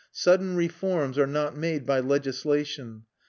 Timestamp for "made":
1.55-1.85